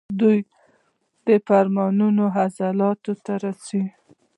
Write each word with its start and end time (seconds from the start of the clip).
دوی 1.25 1.39
فرمانونه 1.47 2.23
عضلاتو 2.43 3.13
ته 3.25 3.33
رسوي. 3.43 3.85